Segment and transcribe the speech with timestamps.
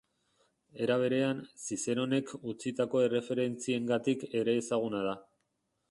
[0.85, 5.19] Era berean, Zizeronek utzitako erreferentziengatik ere ezaguna da.